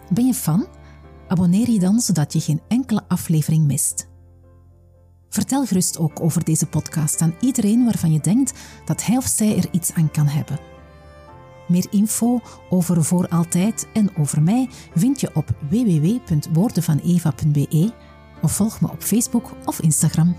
[0.10, 0.68] Ben je fan?
[1.28, 4.08] Abonneer je dan zodat je geen enkele aflevering mist.
[5.30, 8.54] Vertel gerust ook over deze podcast aan iedereen waarvan je denkt
[8.86, 10.60] dat hij of zij er iets aan kan hebben.
[11.68, 12.40] Meer info
[12.70, 17.94] over Voor Altijd en over mij vind je op www.woordenvaneva.be
[18.42, 20.36] of volg me op Facebook of Instagram.